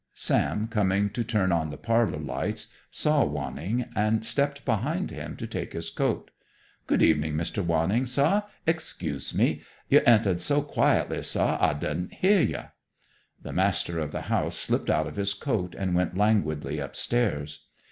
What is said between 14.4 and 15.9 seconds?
slipped out of his coat